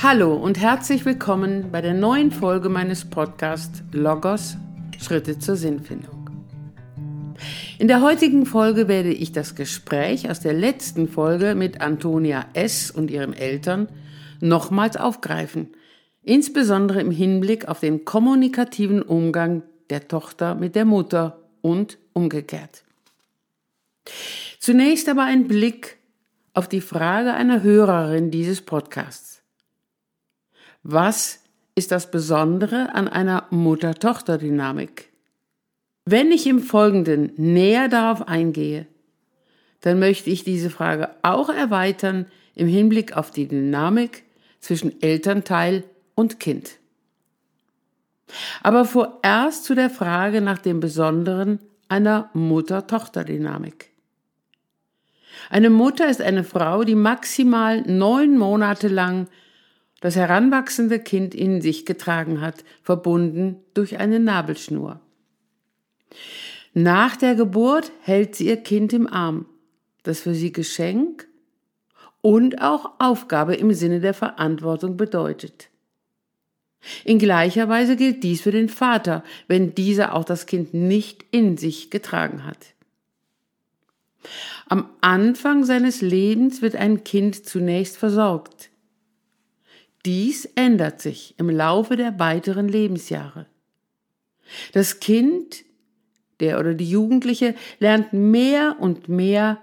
Hallo 0.00 0.36
und 0.36 0.60
herzlich 0.60 1.04
willkommen 1.04 1.72
bei 1.72 1.80
der 1.80 1.92
neuen 1.92 2.30
Folge 2.30 2.68
meines 2.68 3.04
Podcasts 3.04 3.82
Logos 3.90 4.56
Schritte 5.00 5.40
zur 5.40 5.56
Sinnfindung. 5.56 6.30
In 7.80 7.88
der 7.88 8.00
heutigen 8.00 8.46
Folge 8.46 8.86
werde 8.86 9.12
ich 9.12 9.32
das 9.32 9.56
Gespräch 9.56 10.30
aus 10.30 10.38
der 10.38 10.52
letzten 10.52 11.08
Folge 11.08 11.56
mit 11.56 11.80
Antonia 11.80 12.46
S. 12.52 12.92
und 12.92 13.10
ihren 13.10 13.32
Eltern 13.32 13.88
nochmals 14.38 14.96
aufgreifen, 14.96 15.70
insbesondere 16.22 17.00
im 17.00 17.10
Hinblick 17.10 17.66
auf 17.66 17.80
den 17.80 18.04
kommunikativen 18.04 19.02
Umgang 19.02 19.64
der 19.90 20.06
Tochter 20.06 20.54
mit 20.54 20.76
der 20.76 20.84
Mutter 20.84 21.40
und 21.60 21.98
umgekehrt. 22.12 22.84
Zunächst 24.60 25.08
aber 25.08 25.24
ein 25.24 25.48
Blick 25.48 25.98
auf 26.54 26.68
die 26.68 26.82
Frage 26.82 27.34
einer 27.34 27.64
Hörerin 27.64 28.30
dieses 28.30 28.60
Podcasts. 28.60 29.37
Was 30.82 31.40
ist 31.74 31.92
das 31.92 32.10
Besondere 32.10 32.94
an 32.94 33.08
einer 33.08 33.46
Mutter-Tochter-Dynamik? 33.50 35.10
Wenn 36.04 36.32
ich 36.32 36.46
im 36.46 36.60
Folgenden 36.60 37.32
näher 37.36 37.88
darauf 37.88 38.26
eingehe, 38.26 38.86
dann 39.80 39.98
möchte 39.98 40.30
ich 40.30 40.44
diese 40.44 40.70
Frage 40.70 41.10
auch 41.22 41.48
erweitern 41.48 42.26
im 42.54 42.66
Hinblick 42.66 43.16
auf 43.16 43.30
die 43.30 43.46
Dynamik 43.46 44.24
zwischen 44.60 45.00
Elternteil 45.02 45.84
und 46.14 46.40
Kind. 46.40 46.78
Aber 48.62 48.84
vorerst 48.84 49.64
zu 49.64 49.74
der 49.74 49.90
Frage 49.90 50.40
nach 50.40 50.58
dem 50.58 50.80
Besonderen 50.80 51.60
einer 51.88 52.30
Mutter-Tochter-Dynamik. 52.34 53.90
Eine 55.50 55.70
Mutter 55.70 56.08
ist 56.08 56.20
eine 56.20 56.44
Frau, 56.44 56.84
die 56.84 56.94
maximal 56.94 57.82
neun 57.82 58.36
Monate 58.36 58.88
lang 58.88 59.28
das 60.00 60.16
heranwachsende 60.16 60.98
Kind 60.98 61.34
in 61.34 61.60
sich 61.60 61.84
getragen 61.84 62.40
hat, 62.40 62.64
verbunden 62.82 63.56
durch 63.74 63.98
eine 63.98 64.20
Nabelschnur. 64.20 65.00
Nach 66.74 67.16
der 67.16 67.34
Geburt 67.34 67.90
hält 68.02 68.36
sie 68.36 68.46
ihr 68.46 68.58
Kind 68.58 68.92
im 68.92 69.06
Arm, 69.06 69.46
das 70.04 70.20
für 70.20 70.34
sie 70.34 70.52
Geschenk 70.52 71.26
und 72.20 72.62
auch 72.62 72.92
Aufgabe 72.98 73.54
im 73.54 73.72
Sinne 73.72 74.00
der 74.00 74.14
Verantwortung 74.14 74.96
bedeutet. 74.96 75.70
In 77.04 77.18
gleicher 77.18 77.68
Weise 77.68 77.96
gilt 77.96 78.22
dies 78.22 78.42
für 78.42 78.52
den 78.52 78.68
Vater, 78.68 79.24
wenn 79.48 79.74
dieser 79.74 80.14
auch 80.14 80.24
das 80.24 80.46
Kind 80.46 80.74
nicht 80.74 81.24
in 81.30 81.56
sich 81.56 81.90
getragen 81.90 82.44
hat. 82.44 82.74
Am 84.68 84.88
Anfang 85.00 85.64
seines 85.64 86.00
Lebens 86.02 86.62
wird 86.62 86.76
ein 86.76 87.02
Kind 87.02 87.46
zunächst 87.46 87.96
versorgt. 87.96 88.70
Dies 90.04 90.44
ändert 90.54 91.00
sich 91.00 91.34
im 91.38 91.50
Laufe 91.50 91.96
der 91.96 92.18
weiteren 92.18 92.68
Lebensjahre. 92.68 93.46
Das 94.72 95.00
Kind, 95.00 95.64
der 96.40 96.58
oder 96.58 96.74
die 96.74 96.88
Jugendliche, 96.88 97.54
lernt 97.78 98.12
mehr 98.12 98.76
und 98.80 99.08
mehr 99.08 99.60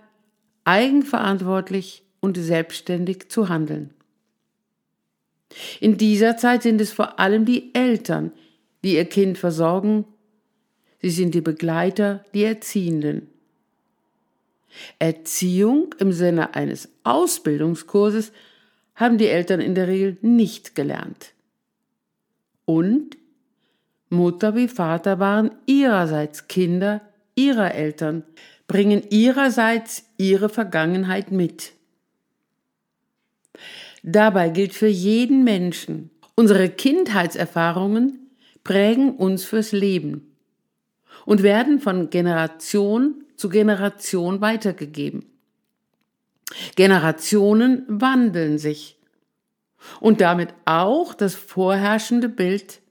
eigenverantwortlich 0.66 2.03
und 2.19 2.38
selbstständig 2.38 3.30
zu 3.30 3.50
handeln. 3.50 3.94
In 5.80 5.97
dieser 5.97 6.38
Zeit 6.38 6.64
sind 6.64 6.81
es 6.81 6.92
vor 6.92 7.20
allem 7.20 7.45
die 7.45 7.73
Eltern, 7.73 8.31
die 8.83 8.95
ihr 8.95 9.05
Kind 9.05 9.38
versorgen. 9.38 10.05
Sie 11.02 11.11
sind 11.11 11.33
die 11.33 11.42
Begleiter, 11.42 12.25
die 12.33 12.44
Erziehenden. 12.44 13.30
Erziehung 14.99 15.95
im 15.99 16.11
Sinne 16.11 16.55
eines 16.55 16.89
Ausbildungskurses 17.03 18.33
haben 18.95 19.17
die 19.17 19.28
Eltern 19.28 19.60
in 19.60 19.76
der 19.76 19.88
Regel 19.88 20.17
nicht 20.22 20.76
gelernt. 20.76 21.33
Und 22.66 23.17
Mutter 24.10 24.56
wie 24.56 24.67
Vater 24.67 25.20
waren 25.20 25.52
ihrerseits 25.66 26.48
Kinder 26.48 27.02
ihrer 27.36 27.73
Eltern, 27.73 28.23
bringen 28.67 29.04
ihrerseits 29.10 30.05
ihre 30.17 30.50
Vergangenheit 30.50 31.32
mit. 31.32 31.73
Dabei 34.04 34.50
gilt 34.50 34.73
für 34.73 34.88
jeden 34.88 35.44
Menschen, 35.44 36.11
unsere 36.36 36.70
Kindheitserfahrungen 36.70 38.30
prägen 38.64 39.16
uns 39.16 39.44
fürs 39.44 39.72
Leben 39.72 40.36
und 41.26 41.44
werden 41.44 41.80
von 41.80 42.10
Generation 42.10 43.23
zu 43.36 43.50
Generation 43.50 44.42
weitergegeben. 44.42 45.26
Generationen 46.76 47.86
wandeln 47.88 48.58
sich 48.58 48.98
und 50.00 50.22
damit 50.22 50.54
auch 50.66 51.14
das 51.14 51.36
vorherrschende 51.36 52.30
Bild 52.30 52.82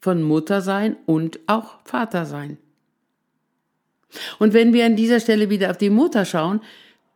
von 0.00 0.22
Muttersein 0.22 0.96
und 1.06 1.40
auch 1.46 1.78
Vatersein. 1.84 2.58
Und 4.38 4.54
wenn 4.54 4.72
wir 4.72 4.86
an 4.86 4.96
dieser 4.96 5.20
Stelle 5.20 5.50
wieder 5.50 5.70
auf 5.70 5.78
die 5.78 5.90
Mutter 5.90 6.24
schauen, 6.24 6.60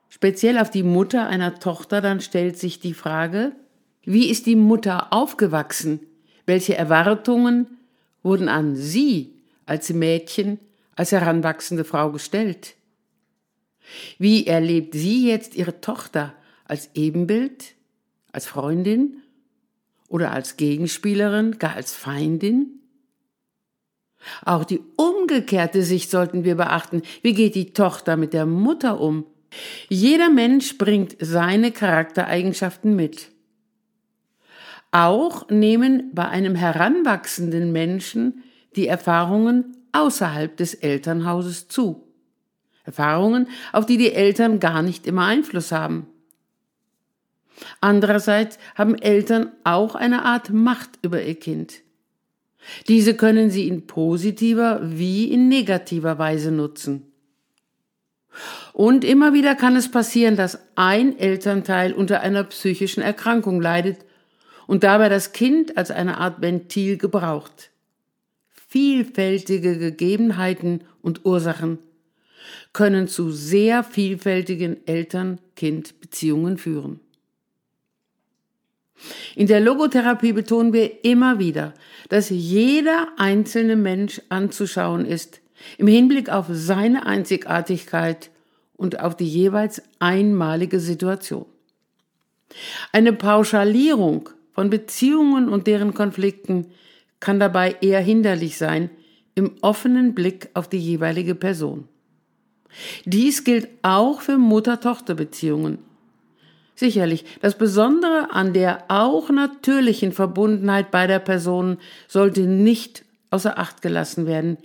speziell 0.08 0.58
auf 0.58 0.70
die 0.70 0.82
Mutter 0.82 1.26
einer 1.26 1.58
Tochter, 1.58 2.00
dann 2.00 2.20
stellt 2.20 2.58
sich 2.58 2.80
die 2.80 2.94
Frage, 2.94 3.52
wie 4.04 4.28
ist 4.28 4.46
die 4.46 4.56
Mutter 4.56 5.12
aufgewachsen? 5.12 6.00
Welche 6.44 6.76
Erwartungen 6.76 7.78
wurden 8.22 8.48
an 8.48 8.76
sie 8.76 9.32
als 9.64 9.92
Mädchen, 9.92 10.58
als 10.96 11.12
heranwachsende 11.12 11.84
Frau 11.84 12.10
gestellt? 12.10 12.74
Wie 14.18 14.46
erlebt 14.46 14.94
sie 14.94 15.26
jetzt 15.26 15.54
ihre 15.54 15.80
Tochter 15.80 16.34
als 16.64 16.90
Ebenbild, 16.94 17.74
als 18.32 18.46
Freundin 18.46 19.16
oder 20.08 20.32
als 20.32 20.56
Gegenspielerin, 20.56 21.58
gar 21.58 21.74
als 21.74 21.94
Feindin? 21.94 22.80
Auch 24.44 24.64
die 24.64 24.80
umgekehrte 24.96 25.82
Sicht 25.82 26.10
sollten 26.10 26.44
wir 26.44 26.56
beachten. 26.56 27.02
Wie 27.22 27.34
geht 27.34 27.54
die 27.54 27.72
Tochter 27.72 28.16
mit 28.16 28.32
der 28.32 28.46
Mutter 28.46 29.00
um? 29.00 29.26
Jeder 29.88 30.30
Mensch 30.30 30.78
bringt 30.78 31.16
seine 31.20 31.72
Charaktereigenschaften 31.72 32.96
mit. 32.96 33.28
Auch 34.90 35.48
nehmen 35.48 36.10
bei 36.14 36.28
einem 36.28 36.54
heranwachsenden 36.54 37.72
Menschen 37.72 38.44
die 38.76 38.86
Erfahrungen 38.86 39.76
außerhalb 39.92 40.56
des 40.56 40.74
Elternhauses 40.74 41.68
zu. 41.68 42.11
Erfahrungen, 42.84 43.48
auf 43.72 43.86
die 43.86 43.96
die 43.96 44.12
Eltern 44.12 44.60
gar 44.60 44.82
nicht 44.82 45.06
immer 45.06 45.26
Einfluss 45.26 45.72
haben. 45.72 46.06
Andererseits 47.80 48.58
haben 48.74 48.96
Eltern 48.96 49.52
auch 49.64 49.94
eine 49.94 50.24
Art 50.24 50.50
Macht 50.50 50.98
über 51.02 51.22
ihr 51.22 51.36
Kind. 51.36 51.82
Diese 52.88 53.14
können 53.14 53.50
sie 53.50 53.68
in 53.68 53.86
positiver 53.86 54.80
wie 54.82 55.32
in 55.32 55.48
negativer 55.48 56.18
Weise 56.18 56.50
nutzen. 56.50 57.06
Und 58.72 59.04
immer 59.04 59.34
wieder 59.34 59.54
kann 59.54 59.76
es 59.76 59.90
passieren, 59.90 60.36
dass 60.36 60.58
ein 60.74 61.18
Elternteil 61.18 61.92
unter 61.92 62.20
einer 62.20 62.44
psychischen 62.44 63.02
Erkrankung 63.02 63.60
leidet 63.60 63.98
und 64.66 64.84
dabei 64.84 65.08
das 65.08 65.32
Kind 65.32 65.76
als 65.76 65.90
eine 65.90 66.18
Art 66.18 66.40
Ventil 66.40 66.96
gebraucht. 66.96 67.70
Vielfältige 68.68 69.76
Gegebenheiten 69.76 70.82
und 71.02 71.26
Ursachen 71.26 71.78
können 72.72 73.08
zu 73.08 73.30
sehr 73.30 73.84
vielfältigen 73.84 74.86
Eltern-Kind-Beziehungen 74.86 76.56
führen. 76.56 77.00
In 79.34 79.46
der 79.46 79.60
Logotherapie 79.60 80.32
betonen 80.32 80.72
wir 80.72 81.04
immer 81.04 81.38
wieder, 81.38 81.74
dass 82.08 82.30
jeder 82.30 83.08
einzelne 83.16 83.76
Mensch 83.76 84.20
anzuschauen 84.28 85.04
ist, 85.04 85.40
im 85.78 85.86
Hinblick 85.86 86.28
auf 86.28 86.46
seine 86.50 87.06
Einzigartigkeit 87.06 88.30
und 88.76 89.00
auf 89.00 89.16
die 89.16 89.28
jeweils 89.28 89.82
einmalige 89.98 90.80
Situation. 90.80 91.46
Eine 92.92 93.12
Pauschalierung 93.12 94.28
von 94.52 94.70
Beziehungen 94.70 95.48
und 95.48 95.66
deren 95.66 95.94
Konflikten 95.94 96.66
kann 97.20 97.40
dabei 97.40 97.76
eher 97.80 98.00
hinderlich 98.00 98.58
sein 98.58 98.90
im 99.34 99.52
offenen 99.62 100.14
Blick 100.14 100.50
auf 100.54 100.68
die 100.68 100.78
jeweilige 100.78 101.34
Person. 101.34 101.88
Dies 103.04 103.44
gilt 103.44 103.68
auch 103.82 104.20
für 104.20 104.38
Mutter-Tochter-Beziehungen. 104.38 105.78
Sicherlich, 106.74 107.24
das 107.40 107.58
Besondere 107.58 108.28
an 108.32 108.52
der 108.52 108.84
auch 108.88 109.30
natürlichen 109.30 110.12
Verbundenheit 110.12 110.90
beider 110.90 111.18
Personen 111.18 111.78
sollte 112.08 112.42
nicht 112.42 113.04
außer 113.30 113.58
Acht 113.58 113.82
gelassen 113.82 114.26
werden. 114.26 114.56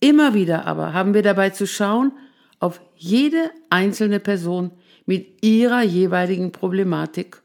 Immer 0.00 0.34
wieder 0.34 0.64
aber 0.66 0.92
haben 0.92 1.14
wir 1.14 1.22
dabei 1.22 1.50
zu 1.50 1.66
schauen 1.66 2.12
auf 2.60 2.80
jede 2.96 3.50
einzelne 3.70 4.20
Person 4.20 4.70
mit 5.06 5.44
ihrer 5.44 5.82
jeweiligen 5.82 6.52
Problematik 6.52 7.42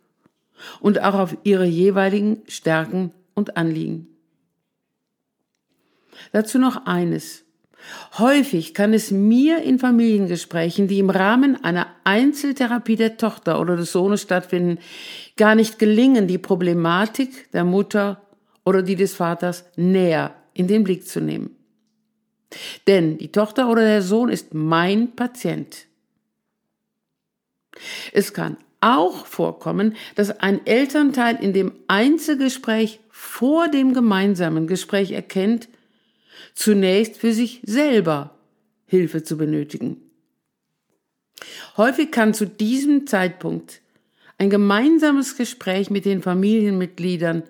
und 0.80 1.02
auch 1.02 1.16
auf 1.16 1.38
ihre 1.44 1.66
jeweiligen 1.66 2.42
Stärken 2.48 3.12
und 3.34 3.58
Anliegen. 3.58 4.08
Dazu 6.32 6.60
noch 6.60 6.86
eines. 6.86 7.43
Häufig 8.18 8.74
kann 8.74 8.94
es 8.94 9.12
mir 9.12 9.62
in 9.64 9.80
Familiengesprächen, 9.80 10.88
die 10.88 11.00
im 11.00 11.10
Rahmen 11.10 11.64
einer 11.64 11.88
Einzeltherapie 12.04 12.96
der 12.96 13.18
Tochter 13.18 13.60
oder 13.60 13.76
des 13.76 13.92
Sohnes 13.92 14.22
stattfinden, 14.22 14.80
gar 15.36 15.56
nicht 15.56 15.80
gelingen, 15.80 16.28
die 16.28 16.38
Problematik 16.38 17.52
der 17.52 17.64
Mutter 17.64 18.22
oder 18.64 18.82
die 18.82 18.96
des 18.96 19.16
Vaters 19.16 19.66
näher 19.76 20.36
in 20.54 20.68
den 20.68 20.84
Blick 20.84 21.08
zu 21.08 21.20
nehmen. 21.20 21.56
Denn 22.88 23.18
die 23.18 23.32
Tochter 23.32 23.70
oder 23.70 23.82
der 23.82 24.02
Sohn 24.02 24.30
ist 24.30 24.54
mein 24.54 25.16
Patient. 25.16 25.88
Es 28.12 28.34
kann 28.34 28.58
auch 28.82 29.26
vorkommen, 29.26 29.96
dass 30.16 30.40
ein 30.40 30.66
Elternteil 30.66 31.38
in 31.42 31.54
dem 31.54 31.72
Einzelgespräch 31.88 33.00
vor 33.10 33.70
dem 33.70 33.94
gemeinsamen 33.94 34.68
Gespräch 34.68 35.12
erkennt, 35.12 35.70
zunächst 36.56 37.18
für 37.18 37.34
sich 37.34 37.62
selber 37.64 38.38
Hilfe 38.86 39.24
zu 39.24 39.38
benötigen. 39.38 39.98
Häufig 41.78 42.12
kann 42.12 42.34
zu 42.34 42.46
diesem 42.46 43.08
Zeitpunkt 43.08 43.82
ein 44.38 44.50
gemeinsames 44.50 45.38
Gespräch 45.38 45.90
mit 45.90 46.06
den 46.06 46.22
Familienmitgliedern 46.22 47.44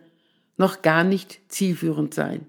noch 0.57 0.81
gar 0.81 1.03
nicht 1.03 1.39
zielführend 1.47 2.13
sein. 2.13 2.47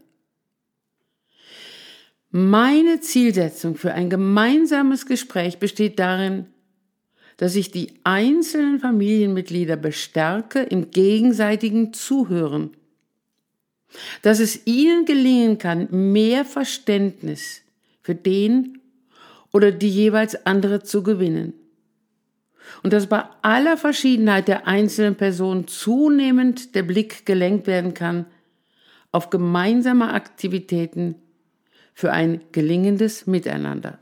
Meine 2.31 3.00
Zielsetzung 3.00 3.76
für 3.76 3.94
ein 3.94 4.10
gemeinsames 4.10 5.06
Gespräch 5.06 5.58
besteht 5.58 5.98
darin, 5.98 6.46
dass 7.36 7.56
ich 7.56 7.70
die 7.70 7.92
einzelnen 8.04 8.81
Familienmitglieder 8.81 9.76
bestärke 9.76 10.62
im 10.62 10.90
gegenseitigen 10.90 11.92
Zuhören 11.92 12.76
dass 14.23 14.41
es 14.41 14.67
ihnen 14.67 15.05
gelingen 15.05 15.58
kann, 15.58 15.88
mehr 15.91 16.44
Verständnis 16.44 17.62
für 18.02 18.14
den 18.14 18.81
oder 19.52 19.70
die 19.70 19.88
jeweils 19.88 20.46
andere 20.46 20.82
zu 20.82 21.02
gewinnen. 21.02 21.55
Und 22.82 22.93
dass 22.93 23.06
bei 23.06 23.25
aller 23.43 23.76
Verschiedenheit 23.76 24.49
der 24.49 24.67
einzelnen 24.67 25.14
Personen 25.14 25.69
zunehmend 25.69 26.75
der 26.75 26.82
Blick 26.82 27.25
gelenkt 27.26 27.67
werden 27.67 27.94
kann 27.94 28.26
auf 29.12 29.31
gemeinsame 29.31 30.12
Aktivitäten 30.12 31.14
für 31.94 32.11
ein 32.11 32.41
gelingendes 32.50 33.26
Miteinander. 33.26 33.99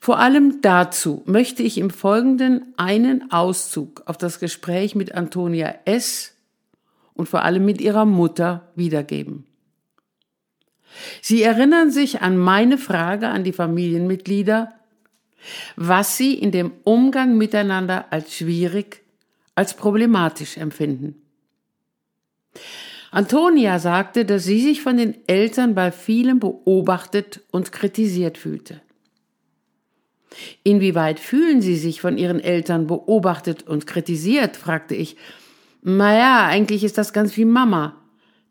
Vor 0.00 0.18
allem 0.18 0.62
dazu 0.62 1.22
möchte 1.26 1.62
ich 1.62 1.78
im 1.78 1.90
Folgenden 1.90 2.74
einen 2.76 3.30
Auszug 3.32 4.02
auf 4.06 4.16
das 4.16 4.38
Gespräch 4.38 4.94
mit 4.94 5.14
Antonia 5.14 5.74
S 5.84 6.35
und 7.16 7.28
vor 7.28 7.42
allem 7.42 7.64
mit 7.64 7.80
ihrer 7.80 8.04
Mutter 8.04 8.70
wiedergeben. 8.74 9.44
Sie 11.20 11.42
erinnern 11.42 11.90
sich 11.90 12.22
an 12.22 12.36
meine 12.36 12.78
Frage 12.78 13.28
an 13.28 13.44
die 13.44 13.52
Familienmitglieder, 13.52 14.72
was 15.76 16.16
sie 16.16 16.34
in 16.34 16.50
dem 16.50 16.72
Umgang 16.84 17.36
miteinander 17.36 18.06
als 18.10 18.34
schwierig, 18.34 19.02
als 19.54 19.74
problematisch 19.74 20.56
empfinden. 20.56 21.16
Antonia 23.10 23.78
sagte, 23.78 24.24
dass 24.24 24.44
sie 24.44 24.60
sich 24.60 24.82
von 24.82 24.96
den 24.96 25.16
Eltern 25.26 25.74
bei 25.74 25.92
vielem 25.92 26.40
beobachtet 26.40 27.40
und 27.50 27.72
kritisiert 27.72 28.38
fühlte. 28.38 28.80
Inwieweit 30.64 31.18
fühlen 31.18 31.62
Sie 31.62 31.76
sich 31.76 32.00
von 32.00 32.18
Ihren 32.18 32.40
Eltern 32.40 32.86
beobachtet 32.86 33.66
und 33.66 33.86
kritisiert? 33.86 34.56
fragte 34.56 34.94
ich 34.94 35.16
naja, 35.88 36.44
eigentlich 36.46 36.82
ist 36.82 36.98
das 36.98 37.12
ganz 37.12 37.36
wie 37.36 37.44
Mama. 37.44 37.94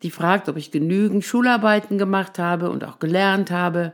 Die 0.03 0.09
fragt, 0.09 0.47
ob 0.47 0.55
ich 0.55 0.71
genügend 0.71 1.25
Schularbeiten 1.25 1.97
gemacht 1.97 2.39
habe 2.39 2.69
und 2.69 2.85
auch 2.85 2.97
gelernt 2.97 3.51
habe. 3.51 3.91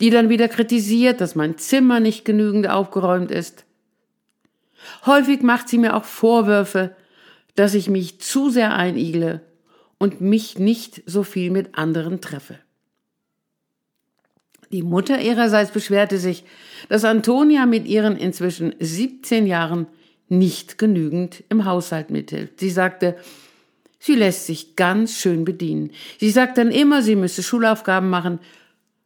Die 0.00 0.10
dann 0.10 0.28
wieder 0.28 0.46
kritisiert, 0.48 1.22
dass 1.22 1.36
mein 1.36 1.56
Zimmer 1.56 2.00
nicht 2.00 2.26
genügend 2.26 2.68
aufgeräumt 2.68 3.30
ist. 3.30 3.64
Häufig 5.06 5.40
macht 5.40 5.70
sie 5.70 5.78
mir 5.78 5.96
auch 5.96 6.04
Vorwürfe, 6.04 6.94
dass 7.54 7.72
ich 7.72 7.88
mich 7.88 8.20
zu 8.20 8.50
sehr 8.50 8.74
einigle 8.76 9.40
und 9.96 10.20
mich 10.20 10.58
nicht 10.58 11.02
so 11.06 11.22
viel 11.22 11.50
mit 11.50 11.78
anderen 11.78 12.20
treffe. 12.20 12.58
Die 14.70 14.82
Mutter 14.82 15.18
ihrerseits 15.18 15.70
beschwerte 15.70 16.18
sich, 16.18 16.44
dass 16.90 17.06
Antonia 17.06 17.64
mit 17.64 17.86
ihren 17.86 18.18
inzwischen 18.18 18.74
17 18.78 19.46
Jahren 19.46 19.86
nicht 20.28 20.78
genügend 20.78 21.44
im 21.48 21.64
Haushalt 21.64 22.10
mithilft. 22.10 22.60
Sie 22.60 22.70
sagte, 22.70 23.16
sie 23.98 24.14
lässt 24.14 24.46
sich 24.46 24.76
ganz 24.76 25.18
schön 25.18 25.44
bedienen. 25.44 25.90
Sie 26.18 26.30
sagt 26.30 26.58
dann 26.58 26.70
immer, 26.70 27.02
sie 27.02 27.16
müsse 27.16 27.42
Schulaufgaben 27.42 28.10
machen, 28.10 28.38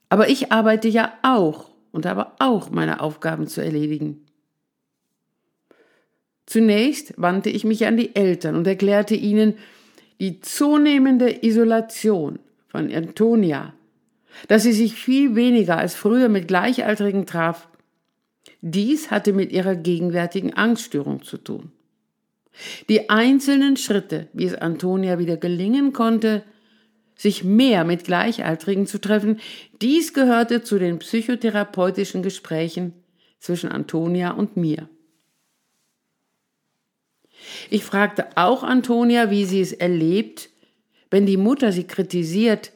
aber 0.08 0.28
ich 0.28 0.52
arbeite 0.52 0.88
ja 0.88 1.12
auch 1.22 1.70
und 1.92 2.06
habe 2.06 2.32
auch 2.38 2.70
meine 2.70 3.00
Aufgaben 3.00 3.46
zu 3.46 3.60
erledigen. 3.62 4.26
Zunächst 6.46 7.14
wandte 7.16 7.50
ich 7.50 7.64
mich 7.64 7.86
an 7.86 7.96
die 7.96 8.14
Eltern 8.14 8.56
und 8.56 8.66
erklärte 8.66 9.14
ihnen 9.14 9.54
die 10.20 10.40
zunehmende 10.40 11.44
Isolation 11.44 12.38
von 12.68 12.92
Antonia, 12.92 13.74
dass 14.48 14.64
sie 14.64 14.72
sich 14.72 14.94
viel 14.94 15.34
weniger 15.34 15.78
als 15.78 15.94
früher 15.94 16.28
mit 16.28 16.48
Gleichaltrigen 16.48 17.26
traf 17.26 17.68
dies 18.60 19.10
hatte 19.10 19.32
mit 19.32 19.52
ihrer 19.52 19.74
gegenwärtigen 19.74 20.54
Angststörung 20.54 21.22
zu 21.22 21.36
tun. 21.36 21.72
Die 22.88 23.08
einzelnen 23.08 23.76
Schritte, 23.76 24.28
wie 24.32 24.44
es 24.44 24.54
Antonia 24.54 25.18
wieder 25.18 25.36
gelingen 25.36 25.92
konnte, 25.92 26.42
sich 27.16 27.44
mehr 27.44 27.84
mit 27.84 28.04
Gleichaltrigen 28.04 28.86
zu 28.86 29.00
treffen, 29.00 29.40
dies 29.80 30.12
gehörte 30.12 30.62
zu 30.62 30.78
den 30.78 30.98
psychotherapeutischen 30.98 32.22
Gesprächen 32.22 32.92
zwischen 33.38 33.70
Antonia 33.70 34.32
und 34.32 34.56
mir. 34.56 34.88
Ich 37.70 37.84
fragte 37.84 38.36
auch 38.36 38.62
Antonia, 38.62 39.30
wie 39.30 39.44
sie 39.44 39.60
es 39.60 39.72
erlebt, 39.72 40.50
wenn 41.10 41.26
die 41.26 41.36
Mutter 41.36 41.72
sie 41.72 41.84
kritisiert, 41.84 42.72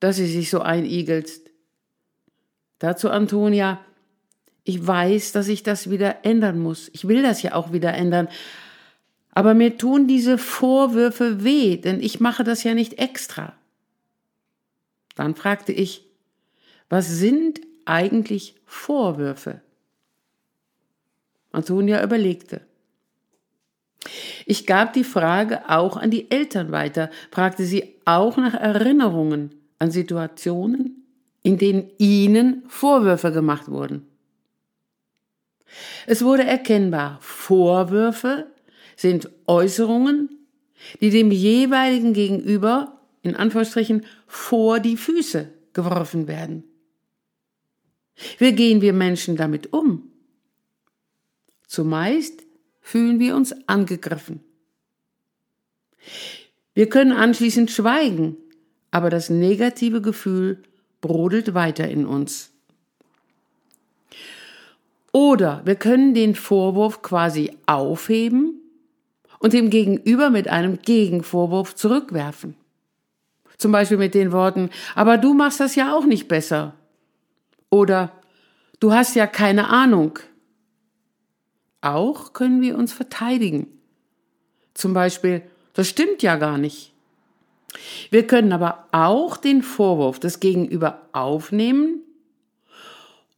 dass 0.00 0.16
sie 0.16 0.26
sich 0.26 0.50
so 0.50 0.60
einigelt. 0.60 1.30
Dazu 2.78 3.10
Antonia, 3.10 3.84
ich 4.64 4.86
weiß, 4.86 5.32
dass 5.32 5.48
ich 5.48 5.62
das 5.62 5.90
wieder 5.90 6.24
ändern 6.24 6.58
muss. 6.58 6.90
Ich 6.92 7.08
will 7.08 7.22
das 7.22 7.42
ja 7.42 7.54
auch 7.54 7.72
wieder 7.72 7.94
ändern. 7.94 8.28
Aber 9.32 9.54
mir 9.54 9.78
tun 9.78 10.06
diese 10.06 10.38
Vorwürfe 10.38 11.44
weh, 11.44 11.76
denn 11.76 12.00
ich 12.00 12.20
mache 12.20 12.44
das 12.44 12.64
ja 12.64 12.74
nicht 12.74 12.98
extra. 12.98 13.54
Dann 15.14 15.34
fragte 15.34 15.72
ich, 15.72 16.06
was 16.88 17.08
sind 17.08 17.60
eigentlich 17.84 18.56
Vorwürfe? 18.64 19.60
Antonia 21.52 22.02
überlegte. 22.02 22.62
Ich 24.46 24.66
gab 24.66 24.92
die 24.92 25.04
Frage 25.04 25.68
auch 25.68 25.96
an 25.96 26.10
die 26.10 26.30
Eltern 26.30 26.72
weiter, 26.72 27.10
fragte 27.30 27.64
sie 27.64 27.96
auch 28.04 28.36
nach 28.36 28.54
Erinnerungen 28.54 29.54
an 29.78 29.90
Situationen, 29.90 31.06
in 31.42 31.58
denen 31.58 31.90
ihnen 31.98 32.62
Vorwürfe 32.68 33.32
gemacht 33.32 33.68
wurden. 33.68 34.09
Es 36.06 36.24
wurde 36.24 36.44
erkennbar, 36.44 37.18
Vorwürfe 37.20 38.46
sind 38.96 39.30
Äußerungen, 39.46 40.28
die 41.00 41.10
dem 41.10 41.30
jeweiligen 41.30 42.12
Gegenüber, 42.12 43.00
in 43.22 43.36
Anführungsstrichen, 43.36 44.04
vor 44.26 44.80
die 44.80 44.96
Füße 44.96 45.50
geworfen 45.72 46.26
werden. 46.26 46.64
Wie 48.38 48.52
gehen 48.52 48.80
wir 48.80 48.92
Menschen 48.92 49.36
damit 49.36 49.72
um? 49.72 50.10
Zumeist 51.66 52.42
fühlen 52.80 53.20
wir 53.20 53.36
uns 53.36 53.54
angegriffen. 53.68 54.40
Wir 56.74 56.88
können 56.88 57.12
anschließend 57.12 57.70
schweigen, 57.70 58.36
aber 58.90 59.10
das 59.10 59.30
negative 59.30 60.02
Gefühl 60.02 60.62
brodelt 61.00 61.54
weiter 61.54 61.88
in 61.88 62.06
uns. 62.06 62.52
Oder 65.12 65.62
wir 65.64 65.74
können 65.74 66.14
den 66.14 66.34
Vorwurf 66.34 67.02
quasi 67.02 67.56
aufheben 67.66 68.60
und 69.38 69.52
dem 69.52 69.70
Gegenüber 69.70 70.30
mit 70.30 70.48
einem 70.48 70.80
Gegenvorwurf 70.80 71.74
zurückwerfen. 71.74 72.54
Zum 73.58 73.72
Beispiel 73.72 73.98
mit 73.98 74.14
den 74.14 74.32
Worten, 74.32 74.70
aber 74.94 75.18
du 75.18 75.34
machst 75.34 75.60
das 75.60 75.74
ja 75.74 75.94
auch 75.94 76.06
nicht 76.06 76.28
besser. 76.28 76.74
Oder 77.70 78.12
du 78.78 78.92
hast 78.92 79.16
ja 79.16 79.26
keine 79.26 79.68
Ahnung. 79.68 80.18
Auch 81.80 82.32
können 82.32 82.60
wir 82.60 82.76
uns 82.76 82.92
verteidigen. 82.92 83.66
Zum 84.74 84.94
Beispiel, 84.94 85.42
das 85.74 85.88
stimmt 85.88 86.22
ja 86.22 86.36
gar 86.36 86.58
nicht. 86.58 86.92
Wir 88.10 88.26
können 88.26 88.52
aber 88.52 88.86
auch 88.92 89.36
den 89.36 89.62
Vorwurf 89.62 90.18
des 90.18 90.40
Gegenüber 90.40 91.02
aufnehmen 91.12 92.02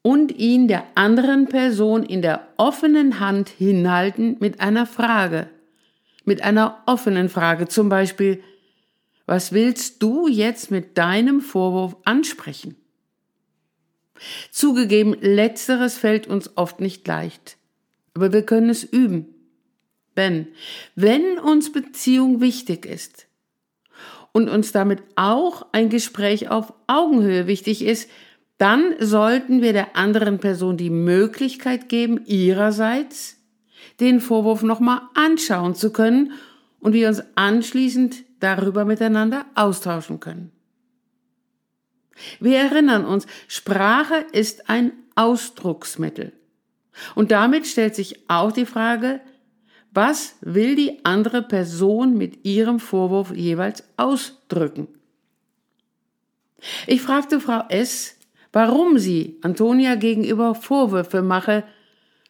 und 0.03 0.33
ihn 0.33 0.67
der 0.67 0.85
anderen 0.97 1.49
Person 1.49 2.03
in 2.03 2.23
der 2.23 2.47
offenen 2.57 3.21
Hand 3.21 3.49
hinhalten 3.49 4.37
mit 4.41 4.61
einer 4.61 4.87
Frage, 4.87 5.49
mit 6.25 6.43
einer 6.43 6.83
offenen 6.87 7.29
Frage, 7.29 7.69
zum 7.69 7.89
Beispiel, 7.89 8.43
was 9.27 9.53
willst 9.53 10.03
du 10.03 10.27
jetzt 10.27 10.71
mit 10.71 10.99
deinem 10.99 11.41
Vorwurf 11.41 11.97
ansprechen? 12.05 12.77
Zugegeben, 14.51 15.17
letzteres 15.21 15.97
fällt 15.97 16.27
uns 16.27 16.57
oft 16.57 16.81
nicht 16.81 17.07
leicht, 17.07 17.57
aber 18.15 18.33
wir 18.33 18.43
können 18.43 18.71
es 18.71 18.85
üben. 18.85 19.35
Denn 20.17 20.49
wenn 20.95 21.39
uns 21.39 21.73
Beziehung 21.73 22.41
wichtig 22.41 22.87
ist 22.87 23.27
und 24.33 24.49
uns 24.49 24.73
damit 24.73 25.03
auch 25.17 25.67
ein 25.73 25.89
Gespräch 25.89 26.51
auf 26.51 26.73
Augenhöhe 26.87 27.47
wichtig 27.47 27.83
ist, 27.85 28.11
dann 28.63 28.95
sollten 29.01 29.61
wir 29.61 29.73
der 29.73 29.97
anderen 29.97 30.39
Person 30.39 30.77
die 30.77 30.89
Möglichkeit 30.89 31.89
geben, 31.89 32.25
ihrerseits 32.27 33.37
den 33.99 34.21
Vorwurf 34.21 34.63
nochmal 34.63 35.01
anschauen 35.15 35.75
zu 35.75 35.93
können 35.93 36.31
und 36.79 36.93
wir 36.93 37.09
uns 37.09 37.25
anschließend 37.35 38.23
darüber 38.39 38.85
miteinander 38.85 39.47
austauschen 39.57 40.21
können. 40.21 40.53
Wir 42.39 42.59
erinnern 42.59 43.05
uns, 43.05 43.27
Sprache 43.49 44.27
ist 44.31 44.71
ein 44.71 44.93
Ausdrucksmittel. 45.17 46.33
Und 47.17 47.33
damit 47.33 47.67
stellt 47.67 47.97
sich 47.97 48.31
auch 48.31 48.53
die 48.53 48.67
Frage, 48.67 49.21
was 49.91 50.37
will 50.41 50.77
die 50.77 51.05
andere 51.05 51.43
Person 51.43 52.17
mit 52.17 52.45
ihrem 52.45 52.79
Vorwurf 52.79 53.35
jeweils 53.35 53.83
ausdrücken? 53.97 54.87
Ich 56.87 57.03
fragte 57.03 57.41
Frau 57.41 57.65
S., 57.69 58.19
warum 58.53 58.99
sie 58.99 59.39
Antonia 59.43 59.95
gegenüber 59.95 60.55
Vorwürfe 60.55 61.23
mache, 61.23 61.65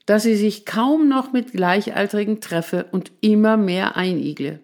dass 0.06 0.24
sie 0.24 0.36
sich 0.36 0.66
kaum 0.66 1.08
noch 1.08 1.32
mit 1.32 1.52
Gleichaltrigen 1.52 2.40
treffe 2.40 2.86
und 2.90 3.12
immer 3.20 3.56
mehr 3.56 3.96
einigle. 3.96 4.60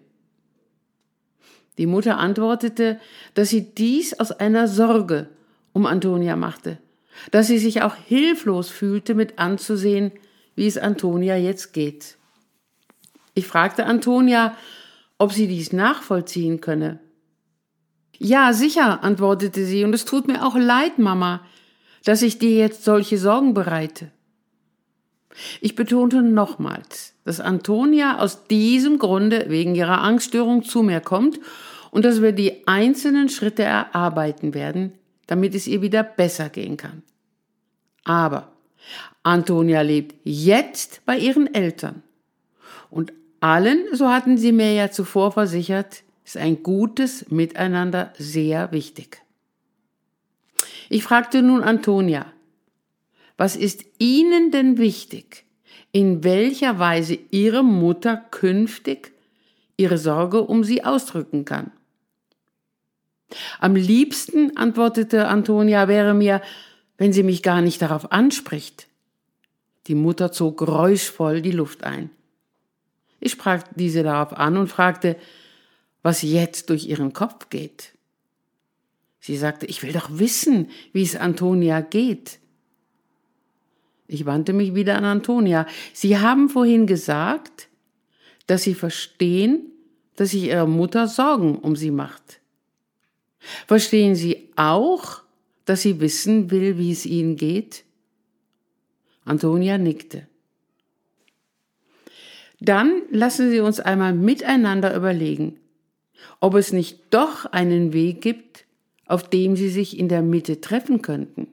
Die 1.77 1.85
Mutter 1.85 2.17
antwortete, 2.17 2.99
dass 3.35 3.49
sie 3.49 3.73
dies 3.73 4.19
aus 4.19 4.31
einer 4.31 4.67
Sorge 4.67 5.29
um 5.71 5.85
Antonia 5.85 6.35
machte, 6.35 6.77
dass 7.31 7.47
sie 7.47 7.57
sich 7.57 7.81
auch 7.81 7.95
hilflos 7.95 8.69
fühlte 8.69 9.15
mit 9.15 9.39
anzusehen, 9.39 10.11
wie 10.55 10.67
es 10.67 10.77
Antonia 10.77 11.37
jetzt 11.37 11.71
geht. 11.71 12.17
Ich 13.33 13.47
fragte 13.47 13.85
Antonia, 13.85 14.57
ob 15.17 15.31
sie 15.31 15.47
dies 15.47 15.71
nachvollziehen 15.71 16.59
könne. 16.59 16.99
Ja, 18.19 18.51
sicher, 18.51 19.03
antwortete 19.03 19.65
sie, 19.65 19.85
und 19.85 19.95
es 19.95 20.03
tut 20.03 20.27
mir 20.27 20.45
auch 20.45 20.57
leid, 20.57 20.99
Mama, 20.99 21.41
dass 22.03 22.21
ich 22.21 22.37
dir 22.37 22.55
jetzt 22.55 22.83
solche 22.83 23.17
Sorgen 23.17 23.53
bereite. 23.53 24.11
Ich 25.61 25.75
betonte 25.75 26.21
nochmals, 26.21 27.13
dass 27.23 27.39
Antonia 27.39 28.19
aus 28.19 28.45
diesem 28.47 28.99
Grunde 28.99 29.45
wegen 29.47 29.73
ihrer 29.73 30.01
Angststörung 30.01 30.63
zu 30.63 30.83
mir 30.83 30.99
kommt 30.99 31.39
und 31.91 32.03
dass 32.03 32.21
wir 32.21 32.33
die 32.33 32.67
einzelnen 32.67 33.29
Schritte 33.29 33.63
erarbeiten 33.63 34.53
werden, 34.53 34.93
damit 35.27 35.55
es 35.55 35.65
ihr 35.65 35.81
wieder 35.81 36.03
besser 36.03 36.49
gehen 36.49 36.75
kann. 36.75 37.03
Aber 38.03 38.51
Antonia 39.23 39.81
lebt 39.81 40.15
jetzt 40.23 41.05
bei 41.05 41.17
ihren 41.17 41.53
Eltern. 41.53 42.03
Und 42.89 43.13
allen, 43.39 43.85
so 43.93 44.09
hatten 44.09 44.37
sie 44.37 44.51
mir 44.51 44.73
ja 44.73 44.91
zuvor 44.91 45.31
versichert, 45.31 46.03
ist 46.29 46.37
ein 46.37 46.61
gutes 46.61 47.31
Miteinander 47.31 48.13
sehr 48.19 48.71
wichtig. 48.71 49.23
Ich 50.87 51.01
fragte 51.01 51.41
nun 51.41 51.63
Antonia, 51.63 52.31
was 53.35 53.55
ist 53.55 53.83
Ihnen 53.97 54.51
denn 54.51 54.77
wichtig, 54.77 55.45
in 55.91 56.23
welcher 56.23 56.77
Weise 56.77 57.17
Ihre 57.31 57.63
Mutter 57.63 58.15
künftig 58.29 59.11
ihre 59.75 59.97
Sorge 59.97 60.43
um 60.43 60.63
Sie 60.63 60.83
ausdrücken 60.83 61.45
kann? 61.45 61.71
Am 63.59 63.75
liebsten, 63.75 64.55
antwortete 64.55 65.29
Antonia, 65.29 65.87
wäre 65.87 66.13
mir, 66.13 66.43
wenn 66.99 67.11
sie 67.11 67.23
mich 67.23 67.41
gar 67.41 67.61
nicht 67.61 67.81
darauf 67.81 68.11
anspricht. 68.11 68.85
Die 69.87 69.95
Mutter 69.95 70.31
zog 70.31 70.59
geräuschvoll 70.59 71.41
die 71.41 71.51
Luft 71.51 71.83
ein. 71.83 72.11
Ich 73.19 73.31
sprach 73.31 73.63
diese 73.75 74.03
darauf 74.03 74.33
an 74.33 74.57
und 74.57 74.67
fragte, 74.67 75.15
was 76.01 76.21
jetzt 76.21 76.69
durch 76.69 76.87
ihren 76.87 77.13
Kopf 77.13 77.49
geht. 77.49 77.93
Sie 79.19 79.37
sagte, 79.37 79.65
ich 79.65 79.83
will 79.83 79.91
doch 79.91 80.09
wissen, 80.11 80.69
wie 80.93 81.03
es 81.03 81.15
Antonia 81.15 81.81
geht. 81.81 82.39
Ich 84.07 84.25
wandte 84.25 84.53
mich 84.53 84.73
wieder 84.75 84.97
an 84.97 85.05
Antonia. 85.05 85.67
Sie 85.93 86.17
haben 86.17 86.49
vorhin 86.49 86.87
gesagt, 86.87 87.67
dass 88.47 88.63
Sie 88.63 88.73
verstehen, 88.73 89.71
dass 90.15 90.31
sich 90.31 90.45
Ihre 90.45 90.67
Mutter 90.67 91.07
Sorgen 91.07 91.57
um 91.59 91.75
Sie 91.75 91.91
macht. 91.91 92.39
Verstehen 93.67 94.15
Sie 94.15 94.49
auch, 94.55 95.21
dass 95.65 95.83
sie 95.83 95.99
wissen 95.99 96.49
will, 96.49 96.77
wie 96.77 96.91
es 96.91 97.05
Ihnen 97.05 97.35
geht? 97.35 97.83
Antonia 99.23 99.77
nickte. 99.77 100.27
Dann 102.59 103.03
lassen 103.11 103.51
Sie 103.51 103.59
uns 103.59 103.79
einmal 103.79 104.13
miteinander 104.13 104.95
überlegen, 104.95 105.59
ob 106.39 106.55
es 106.55 106.71
nicht 106.73 107.13
doch 107.13 107.45
einen 107.45 107.93
Weg 107.93 108.21
gibt, 108.21 108.65
auf 109.05 109.29
dem 109.29 109.55
Sie 109.55 109.69
sich 109.69 109.97
in 109.97 110.09
der 110.09 110.21
Mitte 110.21 110.61
treffen 110.61 111.01
könnten. 111.01 111.47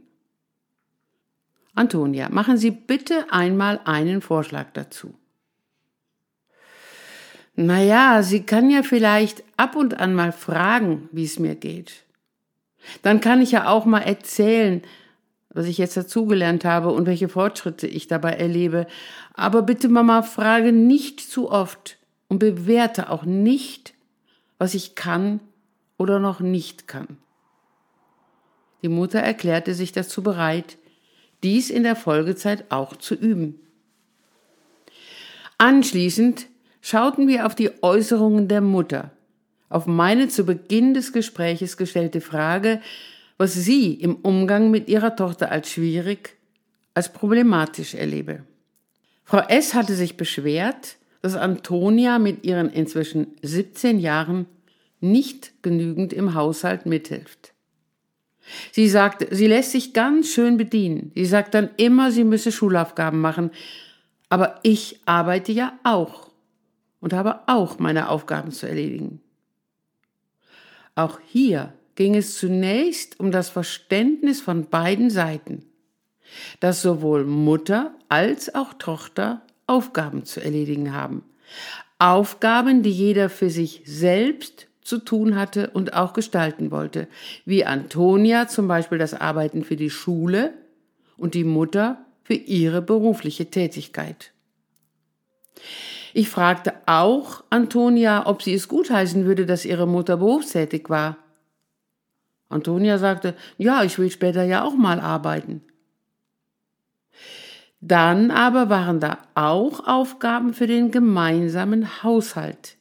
Antonia, 1.75 2.29
machen 2.29 2.57
Sie 2.57 2.71
bitte 2.71 3.27
einmal 3.31 3.81
einen 3.85 4.23
Vorschlag 4.23 4.67
dazu. 4.73 5.15
Naja, 7.57 8.23
sie 8.23 8.43
kann 8.43 8.69
ja 8.69 8.83
vielleicht 8.83 9.43
ab 9.57 9.77
und 9.77 9.99
an 9.99 10.15
mal 10.15 10.33
fragen, 10.33 11.09
wie 11.11 11.25
es 11.25 11.39
mir 11.39 11.55
geht. 11.55 12.05
Dann 13.01 13.21
kann 13.21 13.41
ich 13.41 13.53
ja 13.53 13.69
auch 13.69 13.87
mal 13.87 14.01
erzählen, 14.01 14.83
was 15.49 15.67
ich 15.67 15.79
jetzt 15.79 15.97
dazugelernt 15.97 16.67
habe 16.67 16.91
und 16.91 17.07
welche 17.07 17.31
Fortschritte 17.31 17.87
ich 17.87 18.09
dabei 18.09 18.33
erlebe. 18.33 18.87
Aber 19.33 19.63
bitte, 19.63 19.89
Mama, 19.89 20.21
frage 20.21 20.71
nicht 20.71 21.21
zu 21.21 21.51
oft 21.51 21.97
und 22.29 22.39
bewerte 22.41 23.09
auch 23.09 23.25
nicht, 23.25 23.95
was 24.59 24.75
ich 24.75 24.95
kann 24.95 25.41
oder 25.97 26.19
noch 26.19 26.41
nicht 26.41 26.89
kann. 26.89 27.19
Die 28.83 28.89
Mutter 28.89 29.21
erklärte 29.21 29.75
sich 29.75 29.93
dazu 29.93 30.23
bereit, 30.23 30.79
dies 31.43 31.71
in 31.71 31.83
der 31.83 31.97
Folgezeit 31.97 32.71
auch 32.71 32.97
zu 32.97 33.15
üben. 33.15 33.61
Anschließend 35.59 36.47
schauten 36.81 37.29
wir 37.29 37.47
auf 37.47 37.55
die 37.55 37.83
Äußerungen 37.83 38.49
der 38.49 38.61
Mutter, 38.61 39.11
auf 39.69 39.87
meine 39.87 40.29
zu 40.29 40.45
Beginn 40.45 40.95
des 40.95 41.13
Gespräches 41.13 41.77
gestellte 41.77 42.21
Frage, 42.21 42.81
was 43.39 43.55
sie 43.55 43.95
im 43.95 44.17
Umgang 44.17 44.71
mit 44.71 44.89
ihrer 44.89 45.17
Tochter 45.17 45.51
als 45.51 45.71
schwierig, 45.71 46.37
als 46.95 47.13
problematisch 47.13 47.95
erlebe. 47.95 48.45
Frau 49.25 49.39
S. 49.39 49.75
hatte 49.75 49.95
sich 49.95 50.17
beschwert, 50.17 50.96
dass 51.23 51.35
Antonia 51.35 52.19
mit 52.19 52.45
ihren 52.45 52.71
inzwischen 52.71 53.37
17 53.43 53.99
Jahren 53.99 54.47
nicht 55.01 55.63
genügend 55.63 56.13
im 56.13 56.35
Haushalt 56.35 56.87
mithilft. 56.87 57.53
Sie 58.73 58.89
sagte, 58.89 59.29
sie 59.35 59.47
lässt 59.47 59.73
sich 59.73 59.93
ganz 59.93 60.29
schön 60.29 60.57
bedienen. 60.57 61.11
Sie 61.15 61.27
sagt 61.27 61.55
dann 61.55 61.71
immer, 61.77 62.13
sie 62.13 62.25
müsse 62.25 62.53
Schulaufgaben 62.53 63.21
machen. 63.21 63.51
Aber 64.29 64.61
ich 64.63 65.01
arbeite 65.05 65.53
ja 65.53 65.79
auch 65.85 66.31
und 67.01 67.13
habe 67.13 67.41
auch 67.47 67.79
meine 67.79 68.09
Aufgaben 68.09 68.53
zu 68.53 68.69
erledigen. 68.69 69.21
Auch 70.95 71.21
hier 71.27 71.73
ging 71.95 72.15
es 72.15 72.39
zunächst 72.39 73.21
um 73.21 73.31
das 73.31 73.49
Verständnis 73.49 74.41
von 74.41 74.69
beiden 74.69 75.11
Seiten, 75.11 75.65
dass 76.61 76.83
sowohl 76.83 77.25
Mutter 77.25 77.95
als 78.09 78.55
auch 78.55 78.75
Tochter 78.75 79.43
Aufgaben 79.67 80.25
zu 80.25 80.41
erledigen 80.41 80.93
haben. 80.93 81.23
Aufgaben, 81.99 82.83
die 82.83 82.91
jeder 82.91 83.31
für 83.31 83.51
sich 83.51 83.83
selbst 83.85 84.69
zu 84.83 84.99
tun 84.99 85.37
hatte 85.37 85.71
und 85.71 85.95
auch 85.95 86.13
gestalten 86.13 86.71
wollte, 86.71 87.09
wie 87.45 87.65
Antonia 87.65 88.47
zum 88.47 88.69
Beispiel 88.69 88.99
das 88.99 89.15
Arbeiten 89.15 89.65
für 89.65 89.77
die 89.77 89.91
Schule 89.91 90.55
und 91.17 91.35
die 91.35 91.45
Mutter 91.45 91.99
für 92.23 92.35
ihre 92.35 92.83
berufliche 92.83 93.47
Tätigkeit. 93.47 94.33
Ich 96.13 96.29
fragte 96.29 96.75
auch 96.87 97.45
Antonia, 97.51 98.27
ob 98.27 98.43
sie 98.43 98.55
es 98.55 98.69
gutheißen 98.69 99.25
würde, 99.25 99.45
dass 99.45 99.65
ihre 99.65 99.87
Mutter 99.87 100.17
berufstätig 100.17 100.89
war. 100.89 101.19
Antonia 102.49 102.99
sagte, 102.99 103.35
ja, 103.59 103.83
ich 103.83 103.99
will 103.99 104.11
später 104.11 104.45
ja 104.45 104.65
auch 104.65 104.75
mal 104.75 105.01
arbeiten. 105.01 105.63
Dann 107.87 108.33
aber 108.33 108.69
waren 108.69 108.99
da 108.99 109.19
auch 109.37 109.87
Aufgaben 109.87 110.55
für 110.55 110.67
den 110.67 110.91
gemeinsamen 110.91 112.03
Haushalt. 112.03 112.77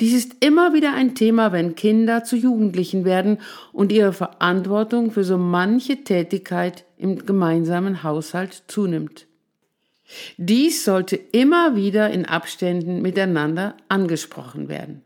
Dies 0.00 0.12
ist 0.12 0.44
immer 0.44 0.74
wieder 0.74 0.92
ein 0.92 1.14
Thema, 1.14 1.52
wenn 1.52 1.74
Kinder 1.74 2.22
zu 2.22 2.36
Jugendlichen 2.36 3.06
werden 3.06 3.38
und 3.72 3.90
ihre 3.90 4.12
Verantwortung 4.12 5.10
für 5.10 5.24
so 5.24 5.38
manche 5.38 6.04
Tätigkeit 6.04 6.84
im 6.98 7.24
gemeinsamen 7.24 8.02
Haushalt 8.02 8.64
zunimmt. 8.66 9.26
Dies 10.36 10.84
sollte 10.84 11.16
immer 11.16 11.74
wieder 11.74 12.10
in 12.10 12.26
Abständen 12.26 13.00
miteinander 13.00 13.74
angesprochen 13.88 14.68
werden. 14.68 15.02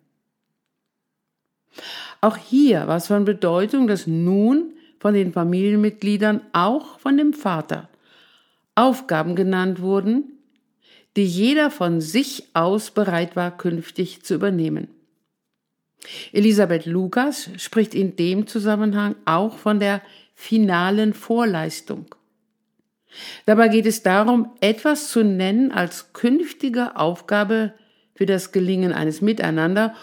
Auch 2.20 2.36
hier 2.36 2.88
war 2.88 2.96
es 2.96 3.06
von 3.06 3.24
Bedeutung, 3.24 3.86
dass 3.86 4.08
nun 4.08 4.72
von 4.98 5.14
den 5.14 5.32
Familienmitgliedern, 5.32 6.40
auch 6.52 6.98
von 6.98 7.16
dem 7.16 7.32
Vater, 7.32 7.88
Aufgaben 8.74 9.36
genannt 9.36 9.80
wurden, 9.80 10.38
die 11.16 11.26
jeder 11.26 11.70
von 11.70 12.00
sich 12.00 12.44
aus 12.54 12.90
bereit 12.90 13.36
war, 13.36 13.56
künftig 13.56 14.22
zu 14.22 14.34
übernehmen. 14.34 14.88
Elisabeth 16.32 16.86
Lukas 16.86 17.50
spricht 17.58 17.94
in 17.94 18.16
dem 18.16 18.46
Zusammenhang 18.46 19.14
auch 19.24 19.58
von 19.58 19.78
der 19.78 20.02
finalen 20.34 21.12
Vorleistung. 21.14 22.14
Dabei 23.44 23.68
geht 23.68 23.86
es 23.86 24.02
darum, 24.02 24.50
etwas 24.60 25.10
zu 25.10 25.22
nennen 25.22 25.70
als 25.70 26.12
künftige 26.12 26.96
Aufgabe 26.96 27.74
für 28.14 28.26
das 28.26 28.52
Gelingen 28.52 28.92
eines 28.92 29.20
Miteinander, 29.20 29.94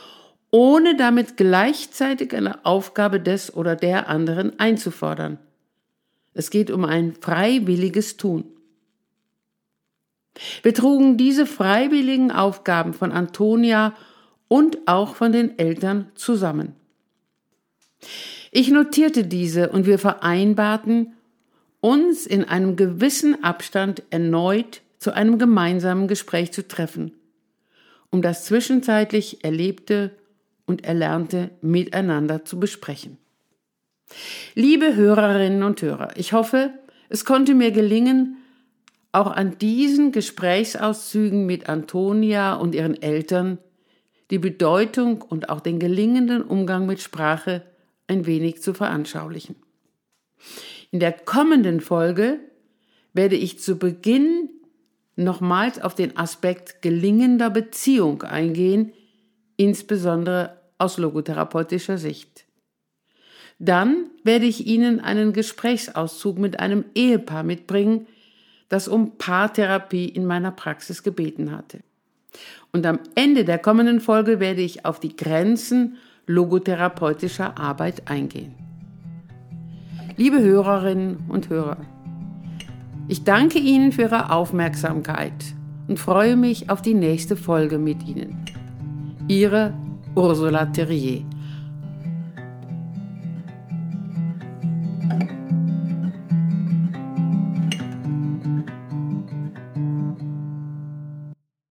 ohne 0.52 0.96
damit 0.96 1.38
gleichzeitig 1.38 2.36
eine 2.36 2.66
Aufgabe 2.66 3.20
des 3.20 3.54
oder 3.54 3.76
der 3.76 4.10
anderen 4.10 4.60
einzufordern. 4.60 5.40
Es 6.34 6.52
geht 6.52 6.72
um 6.72 6.86
ein 6.86 7.14
freiwilliges 7.14 8.18
Tun. 8.18 8.46
Wir 10.64 10.74
trugen 10.74 11.18
diese 11.18 11.46
freiwilligen 11.46 12.32
Aufgaben 12.32 12.94
von 12.94 13.12
Antonia 13.12 13.94
und 14.48 14.88
auch 14.88 15.16
von 15.16 15.32
den 15.32 15.58
Eltern 15.60 16.12
zusammen. 16.16 16.76
Ich 18.52 18.70
notierte 18.70 19.26
diese 19.26 19.70
und 19.70 19.86
wir 19.86 20.00
vereinbarten, 20.00 21.14
uns 21.82 22.26
in 22.26 22.44
einem 22.44 22.76
gewissen 22.76 23.44
Abstand 23.44 24.04
erneut 24.10 24.82
zu 24.98 25.14
einem 25.14 25.38
gemeinsamen 25.38 26.08
Gespräch 26.08 26.52
zu 26.52 26.68
treffen, 26.68 27.14
um 28.10 28.22
das 28.22 28.46
zwischenzeitlich 28.46 29.44
Erlebte 29.44 30.12
und 30.66 30.84
Erlernte 30.84 31.52
miteinander 31.62 32.44
zu 32.44 32.60
besprechen. 32.60 33.18
Liebe 34.56 34.96
Hörerinnen 34.96 35.64
und 35.64 35.82
Hörer, 35.82 36.18
ich 36.18 36.34
hoffe, 36.34 36.74
es 37.08 37.24
konnte 37.24 37.54
mir 37.54 37.72
gelingen, 37.72 38.39
auch 39.12 39.32
an 39.32 39.58
diesen 39.58 40.12
Gesprächsauszügen 40.12 41.46
mit 41.46 41.68
Antonia 41.68 42.56
und 42.56 42.76
ihren 42.76 43.02
Eltern 43.02 43.58
die 44.30 44.40
Bedeutung 44.40 45.22
und 45.22 45.50
auch 45.50 45.60
den 45.60 45.80
gelingenden 45.80 46.44
Umgang 46.44 46.86
mit 46.86 47.02
Sprache 47.02 47.64
ein 48.08 48.26
wenig 48.26 48.62
zu 48.62 48.74
veranschaulichen. 48.74 49.56
In 50.92 51.00
der 51.00 51.12
kommenden 51.12 51.82
Folge 51.82 52.40
werde 53.14 53.36
ich 53.36 53.60
zu 53.60 53.78
Beginn 53.78 54.50
nochmals 55.16 55.82
auf 55.82 55.96
den 55.96 56.16
Aspekt 56.18 56.82
gelingender 56.82 57.50
Beziehung 57.50 58.24
eingehen, 58.24 58.94
insbesondere 59.58 60.60
aus 60.78 60.98
logotherapeutischer 60.98 61.98
Sicht. 61.98 62.46
Dann 63.58 64.10
werde 64.24 64.46
ich 64.46 64.66
Ihnen 64.66 65.02
einen 65.02 65.34
Gesprächsauszug 65.34 66.38
mit 66.38 66.60
einem 66.60 66.86
Ehepaar 66.96 67.44
mitbringen, 67.44 68.08
das 68.70 68.88
um 68.88 69.18
Paartherapie 69.18 70.08
in 70.08 70.26
meiner 70.26 70.52
Praxis 70.52 71.04
gebeten 71.04 71.52
hatte. 71.52 71.80
Und 72.72 72.86
am 72.86 73.00
Ende 73.16 73.44
der 73.44 73.58
kommenden 73.58 74.00
Folge 74.00 74.40
werde 74.40 74.62
ich 74.62 74.86
auf 74.86 75.00
die 75.00 75.16
Grenzen 75.16 75.98
logotherapeutischer 76.28 77.58
Arbeit 77.58 78.10
eingehen. 78.10 78.54
Liebe 80.16 80.40
Hörerinnen 80.40 81.26
und 81.30 81.50
Hörer, 81.50 81.78
ich 83.08 83.24
danke 83.24 83.58
Ihnen 83.58 83.92
für 83.92 84.04
Ihre 84.04 84.32
Aufmerksamkeit 84.32 85.34
und 85.88 86.00
freue 86.00 86.36
mich 86.36 86.70
auf 86.70 86.84
die 86.84 86.94
nächste 86.94 87.36
Folge 87.36 87.80
mit 87.80 88.08
Ihnen. 88.08 88.46
Ihre 89.28 89.74
Ursula 90.16 90.68
Terrier. 90.68 91.24